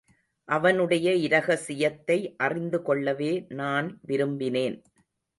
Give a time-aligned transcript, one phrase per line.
[0.47, 4.77] அவனுடைய இரகசியத்தை அறிந்து கொள்ளவே நான் விரும்பினேன்.